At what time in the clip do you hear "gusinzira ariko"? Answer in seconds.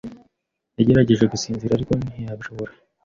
1.33-1.91